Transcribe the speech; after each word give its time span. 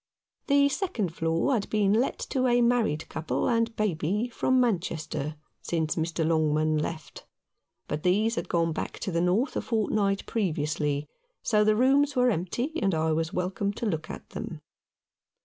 The 0.47 0.67
second 0.67 1.13
floor 1.13 1.53
had 1.53 1.69
been 1.69 1.93
let 1.93 2.17
to 2.31 2.47
a 2.47 2.59
married 2.59 3.07
couple 3.07 3.47
and 3.47 3.75
baby 3.75 4.29
from 4.29 4.59
Manchester 4.59 5.35
since 5.61 5.95
Mr. 5.95 6.25
Longman 6.27 6.79
left; 6.79 7.27
but 7.87 8.01
these 8.01 8.33
had 8.33 8.49
gone 8.49 8.73
back 8.73 8.97
to 9.01 9.11
the 9.11 9.21
North 9.21 9.55
a 9.55 9.61
fortnight 9.61 10.25
previously, 10.25 11.07
so 11.43 11.63
the 11.63 11.75
rooms 11.75 12.15
were 12.15 12.31
empty, 12.31 12.71
and 12.81 12.95
I 12.95 13.11
was 13.11 13.31
welcome 13.31 13.71
to 13.73 13.85
look 13.85 14.09
at 14.09 14.27
them. 14.31 14.61